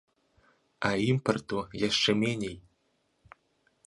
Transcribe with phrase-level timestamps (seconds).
[0.87, 2.57] А імпарту яшчэ меней.